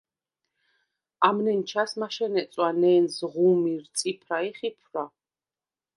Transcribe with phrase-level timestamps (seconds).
[1.27, 5.03] ამ ნენჩას მაშენე წვა ნენზ, ღუმირ, წიფრა ი ფიხვრა.